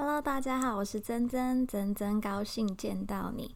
[0.00, 3.52] Hello，大家好，我是珍珍，真真高兴见到你。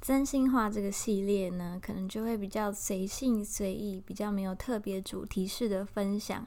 [0.00, 6.44] 真心话这个系列呢，可能就会比较随性随意，比较没有特别主题式的分享。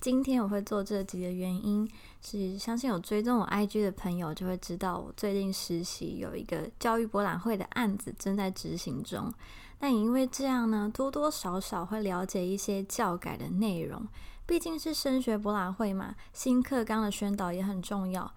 [0.00, 1.88] 今天我会做这集的原因
[2.20, 9.32] 是，相信有追踪我 IG 的朋友就会知道，我最近实习有一个教育博览会的案子正在执行中。
[9.78, 14.04] 但也因为这样呢，多多少少会了解一些教改的内容。
[14.46, 18.28] 毕竟是升学博览会嘛，新课纲的宣导也很重要。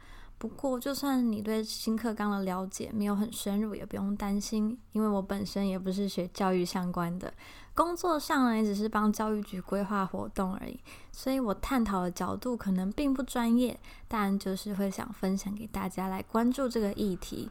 [0.44, 7.34] 不过，就算你对新课纲的了解没有很深入，也不用担心，因为我本身也不是学教育相关的，
[7.74, 10.78] 工作上呢也只是帮教育局规划活动而已，
[11.14, 13.80] 所以我探讨的角度可能并不专业，
[14.10, 17.50] 但就是会想分享给大家来关注这个议题，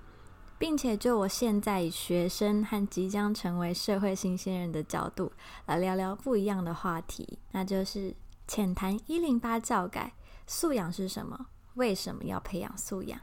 [0.59, 5.33] 并且就我现在以学生和即将成为社会新鲜人的角度
[5.65, 8.15] 来聊聊不一样的话题，那就是
[8.47, 10.13] 浅谈一零八教改，
[10.47, 11.47] 素养是什么？
[11.75, 13.19] 为什么要培养素养？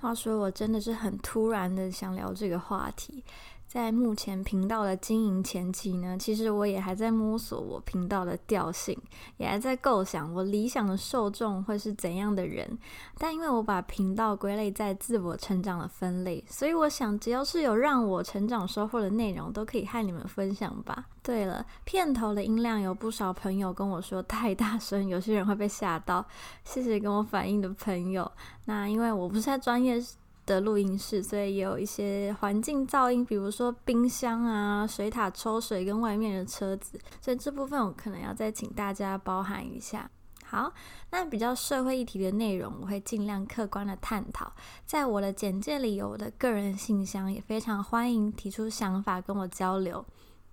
[0.00, 3.24] 话说，我真的是很突然的想聊这个话题。
[3.68, 8.98] 在目前频道的经营前期呢，其实我也还在摸索我频道的调性，
[9.36, 12.78] 也还在构想我理想的受众会是怎样的人。
[13.18, 21.04] 但因为我把频道归类在自我成长的分类，所以我想只要是有让我成长收获的内容，都可以和你们分享吧。
[21.22, 26.24] 对了，片头的音量有不少朋友跟我说太大声，有些人会被吓到。
[26.64, 28.32] 谢谢跟我反映的朋友。
[28.64, 30.02] 那因为我不是在专业
[30.48, 40.10] 的录音室，所以也有一些环境噪音，比如说冰箱啊、水塔抽水跟外面的车子，所以这部分我可能要再请大家包涵一下。
[40.44, 40.72] 好，
[41.10, 44.50] 那比较社会议题的内容，我会尽量客观的探讨。
[44.86, 50.02] 在我的简介里有我的个人信箱，也非常欢迎提出想法跟我交流。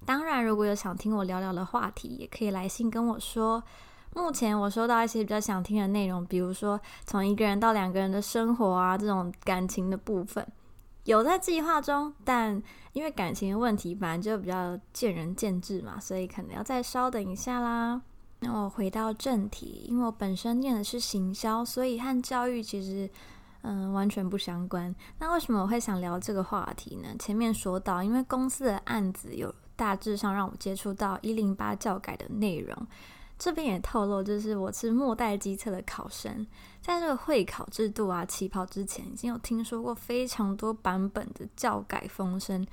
[0.05, 3.63] 当然，如果有想听我聊聊的话题，也可以来信跟我说。
[4.15, 10.47] 目前我收到一些比较想听的内容，比如说从一个人到两个人的生活啊，这种感情的部分，
[11.03, 18.01] 有在计划中，但因为感情的问题本来就比较见仁见智嘛，所以可能要再稍等一下啦。
[18.39, 23.09] 那我回到正题，因为我本身念的是行销，所以和教育其实
[23.63, 24.95] 嗯完全不相关。
[25.19, 27.09] 那为什么我会想聊这个话题呢？
[27.19, 32.87] 前面说到，因为公司的案子有大致上让我接触到一零八教改的内容。
[33.37, 36.47] 这边也透露，就是我是末代机测的考生，
[36.81, 42.65] 在这个会考制度啊起跑之前，已经有听说过非常多版本的教改风声，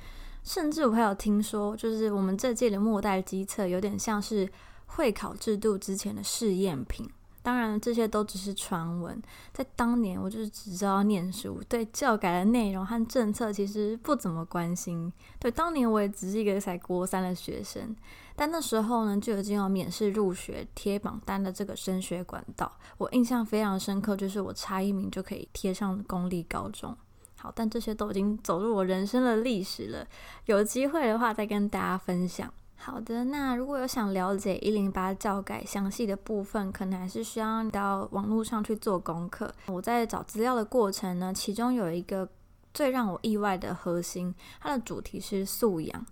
[0.45, 4.49] 甚至我还有听说，就是我们这届的末代机测有点像是
[4.87, 7.11] 会考制度之前的试验品。
[7.43, 9.21] 当然，这些都只是传闻。
[9.53, 15.13] 在当年，我就是只知道念书，对教改的内容和政策其实不怎么关心。
[15.41, 17.97] 对，当年我也只是一个才国三的学生，
[18.37, 22.71] 但那时候呢，就已经有免试入学贴榜单的这个升学管道。
[22.97, 26.97] 我印象非常深刻，就是我差一名就可以贴上公立高中。
[27.37, 30.07] 好，但这些都已经走入我人生的历史了。
[30.47, 32.55] 有机会的话，再跟大家分享。
[32.85, 39.55] 好的，那如果有想了解一零八教改详细的部分，可能还是需要到网络上去做功课。
[39.67, 42.29] 我在找资料的过程呢，其中有一个
[42.75, 46.07] 最让我意外的核心，它的主题是素养。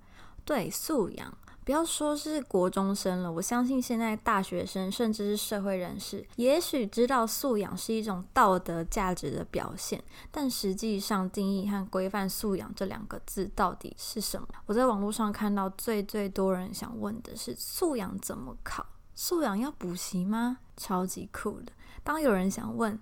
[0.44, 1.36] 对，素养。
[1.64, 14.48] 不要说是国中生了，我相信现在大学生甚至是社会人士，也许知道素养是一种道德价值的表现，但实际上定义和规范素养这两个字到底是什么？
[14.66, 18.84] 我在网络上看到最最多人想问的是素养怎么考？
[19.14, 20.58] 素养要补习吗？
[20.76, 21.72] 超级酷的！
[22.02, 22.98] 当有人想问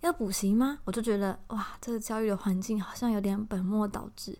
[0.00, 0.78] 要补习吗？
[0.84, 4.38] 我就觉得哇，这个教育的环境好像有点本末倒置。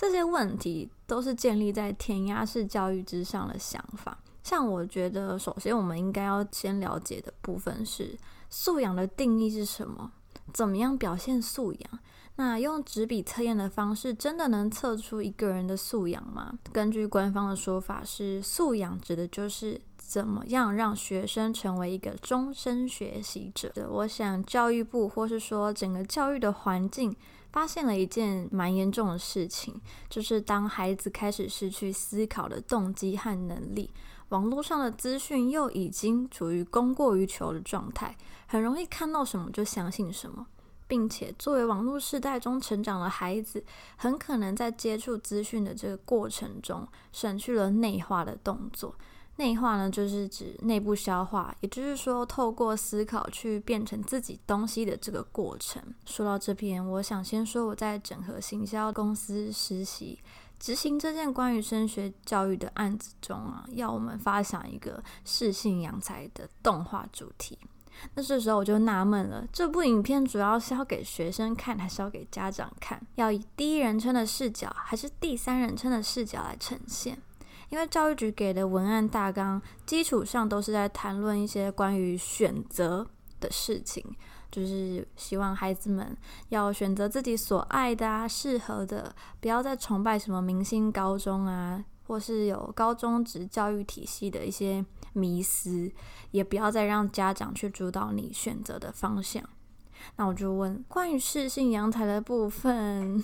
[0.00, 4.16] 这些问题都是建立在填鸭式教育之上的想法。
[4.42, 8.16] 像我觉得，首先我们应该要先了解的部分是
[8.48, 10.10] 素养的定义是什么？
[10.54, 11.98] 怎么样表现素养？
[12.36, 16.58] 那用纸笔测验的方式真的能测出一个人的素养吗？
[16.72, 23.70] 根据官方的说法是，素养指的就是怎么样让学生成为一个终身学习者。
[23.90, 27.14] 我想教育部或是说整个教育的环境。
[27.52, 33.90] 发现了一件蛮严重的事情，就是当孩子开始失去思考的动机和能力，
[34.28, 38.16] 网络上的资讯又已经处于供过于求的状态，
[38.46, 40.46] 很容易看到什么就相信什么，
[40.86, 43.64] 并且作为网络世代中成长的孩子，
[43.96, 48.94] 很可能在接触资讯的这个过程中，省去了内化的动作。
[49.40, 55.82] 内化呢，就是指内部消化，也就是说，透过思考去变成自己东西的这个过程。
[56.04, 60.18] 说到这边，我想先说我在整合行销公司实习，
[60.58, 67.58] 执行这件关于升学教育的案子中啊，要我们发想一个适性扬才的动画主题。
[68.14, 73.00] 那这时候我就纳闷了，这部影片主要是要给学生看，还是要给家长看？
[73.14, 77.18] 要以第一人称的视角，还是第三人称的视角来呈现？
[77.70, 83.06] 因为教育局给的文案大纲基础上都是在谈论一些关于选择
[83.40, 84.04] 的事情，
[84.50, 86.16] 就是希望孩子们
[86.50, 95.90] 要选择自己所爱的啊，适合的，不要再崇拜什么明星高中啊，或是有高中职教育体系的一些迷思，
[96.32, 99.42] 也不要再让家长去主导你选择的方向。
[100.16, 103.22] 那我就问，关于适性阳台的部分。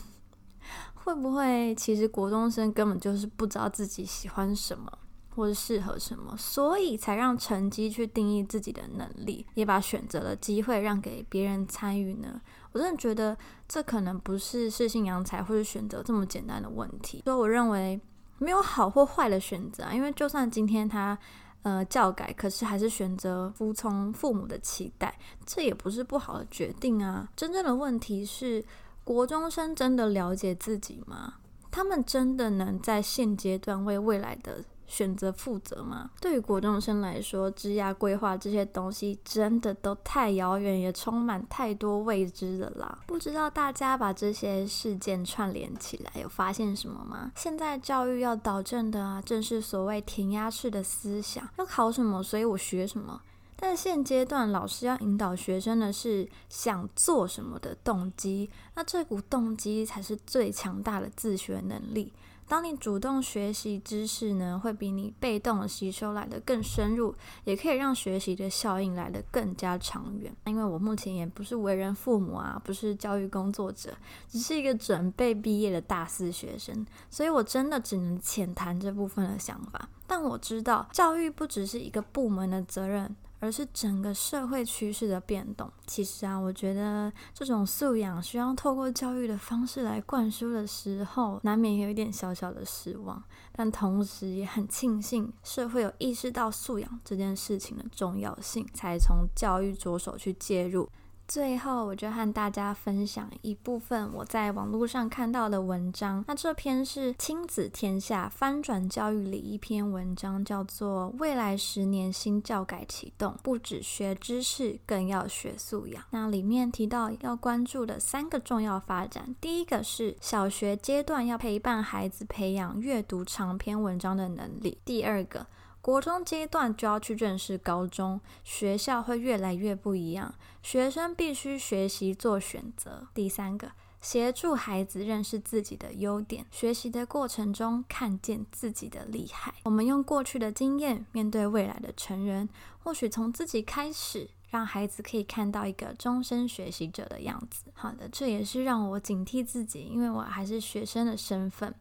[1.06, 4.90] 会不会其实国中生根本就是不知道自己喜欢什么
[5.36, 12.40] 或者适合什么，所以才让成绩去定义自己的能力，也把选择的机会让给别人参与呢？
[12.72, 13.38] 我真的觉得
[13.68, 17.22] 这可能不是适性扬才或者选择这么简单的问题。
[17.24, 18.00] 所以我认为
[18.38, 21.16] 没有好或坏的选择，因为就算今天他
[21.62, 27.28] 呃教改，可是还是选择服从父母的期待，这也不是不好的决定啊。
[27.36, 28.64] 真正的问题是。
[29.06, 31.34] 国中生真的了解自己吗？
[31.70, 36.10] 他们真的能在现阶段为未来的选择负责吗？
[36.20, 42.98] 对于国中生来说，职业规划这些东西真的都太遥远，也充满太多未知的啦。
[43.06, 47.30] 不知道大家把这些事件串联起来，有发现什么吗？
[47.36, 53.20] 现在教育要导正的啊，正是所谓填鸭式的思想，要考什么，所以我学什么。
[53.58, 62.12] 但现阶段，老师要引导学生的是想做什么的动机，那这股动机才是最强大的自学能力。
[62.48, 67.12] 当你主动学习知识呢，会比你被动的吸收来得更深入，
[67.42, 70.32] 也可以让学习的效应来得更加长远。
[70.44, 73.92] 因为我目前也不是为人父母啊，不是教育工作者，
[74.28, 79.88] 只是一个准备毕业的大四学生，所以我真的只能浅谈这部分的想法。
[80.06, 83.16] 但我知道，教育不只是一个部门的责任。
[83.38, 85.70] 而是整个社会趋势的变动。
[85.86, 93.22] 其实啊，我觉得这种素养需要透过教育的方式来灌输的时候，难免有一点小小的失望。
[93.52, 100.88] 但同时也很庆幸，社会有意识到素养这件事情的重要性，才从教育着手去介入。
[101.28, 106.24] 最后，我就和大家分享一部分我在网络上看到的文章。
[106.28, 116.00] 那这篇是亲子天下翻转教育里一篇文章，叫做《未来十年新教改启动，不只学知识，更要学素养》。
[116.10, 125.46] 那里面提到要关注的三个重要发展，第一个是小学阶段要陪伴孩子培养阅读长篇文章的能力；第二个。
[125.86, 133.06] 国中阶段就要去认识高中，学校会越来越不一样，学生必须学习做选择。
[133.14, 139.54] 第三个，协助孩子认识自己的优点，学习的过程中看见自己的厉害。
[139.62, 142.48] 我们用过去的经验面对未来的成人，
[142.82, 147.66] 或许从自己开始，让孩子可以看到一个终身学习者的样子。
[147.74, 151.72] 好的，这也是让我警惕自己，因为我还是学生的身份。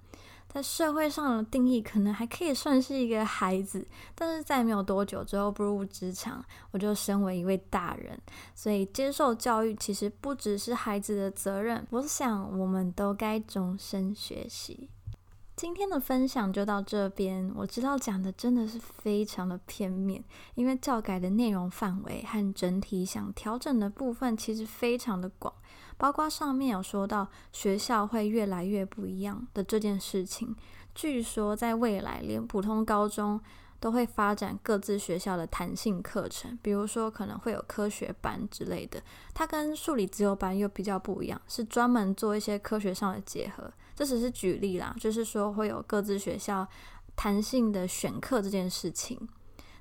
[0.56, 3.86] 在社会上的定义可能还可以算是一个孩子，
[4.16, 6.42] 但是在没有多久之后步入职场，
[6.72, 8.18] 我就身为一位大人，
[8.56, 11.86] 所以接受教育其实不只是孩子的责任。
[11.90, 14.90] 我想我们都该终身学习。
[15.56, 20.22] 今天的分享就到这边，我知道讲的真的是非常的片面，
[20.56, 25.54] 因为教改的内容范围和整体想调整的部分其实非常的广。
[25.98, 30.54] 包括上面有说到学校会越来越不一样的这件事情，
[30.94, 33.40] 据说在未来连普通高中
[33.86, 39.00] 都会发展各自学校的弹性课程，比如说可能会有科学班之类的，
[39.32, 43.72] 它跟数理自由班又比较不一样，是专门做一些科学上的结合。
[43.96, 46.68] 这只是举例啦，就是说会有各自学校
[47.16, 49.30] 弹性的选课这件事情。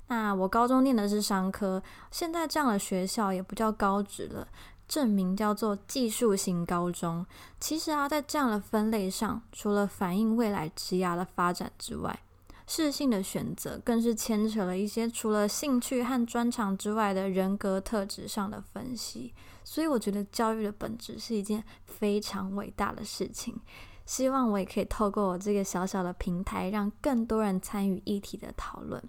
[0.05, 1.81] 那我高中念的是商科，
[2.11, 4.47] 现在这样的学校也不叫高职了。
[4.87, 7.25] 正名叫做技术型高中。
[7.59, 12.19] 其实啊，在这样的分类上，除了反映未来职涯的发展之外，
[12.67, 19.33] 适性的选择更是牵扯了一些除了兴趣和专长之外的人格特质上的分析。
[19.63, 23.59] 所以，我觉得教育的本质是一件非常伟大的事情。
[24.05, 29.01] 希望我也可以透过我这个小小的平台，让更多人参与议题的讨论。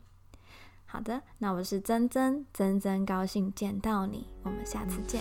[0.86, 5.20] 好的，那我是曾曾，曾曾高兴见到你，我们下次见。